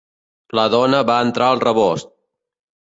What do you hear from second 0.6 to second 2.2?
dona va entrar al rebost.